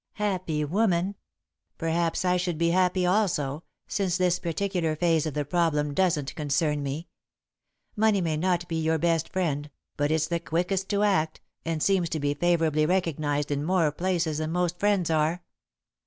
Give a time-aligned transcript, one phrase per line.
[0.13, 1.13] "Happy woman!
[1.77, 6.81] Perhaps I should be happy, also, since this particular phase of the problem doesn't concern
[6.81, 7.07] me.
[7.95, 12.09] Money may not be your best friend, but it's the quickest to act, and seems
[12.09, 15.43] to be favourably recognised in more places than most friends are.